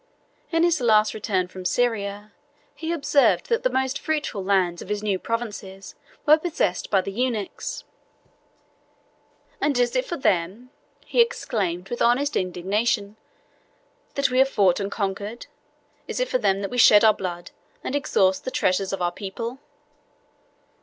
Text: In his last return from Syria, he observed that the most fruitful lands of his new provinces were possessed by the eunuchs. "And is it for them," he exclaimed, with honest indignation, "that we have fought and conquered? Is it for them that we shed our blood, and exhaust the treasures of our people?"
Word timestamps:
In 0.51 0.63
his 0.63 0.81
last 0.81 1.13
return 1.13 1.47
from 1.47 1.63
Syria, 1.63 2.33
he 2.73 2.91
observed 2.91 3.49
that 3.49 3.61
the 3.61 3.69
most 3.69 3.99
fruitful 3.99 4.43
lands 4.43 4.81
of 4.81 4.89
his 4.89 5.03
new 5.03 5.19
provinces 5.19 5.93
were 6.25 6.39
possessed 6.39 6.89
by 6.89 7.01
the 7.01 7.11
eunuchs. 7.11 7.83
"And 9.61 9.77
is 9.77 9.95
it 9.95 10.05
for 10.05 10.17
them," 10.17 10.71
he 11.05 11.21
exclaimed, 11.21 11.89
with 11.89 12.01
honest 12.01 12.35
indignation, 12.35 13.15
"that 14.15 14.31
we 14.31 14.39
have 14.39 14.49
fought 14.49 14.79
and 14.79 14.91
conquered? 14.91 15.45
Is 16.07 16.19
it 16.19 16.29
for 16.29 16.39
them 16.39 16.61
that 16.61 16.71
we 16.71 16.79
shed 16.79 17.03
our 17.03 17.13
blood, 17.13 17.51
and 17.83 17.95
exhaust 17.95 18.43
the 18.43 18.49
treasures 18.49 18.91
of 18.91 19.03
our 19.03 19.11
people?" 19.11 19.59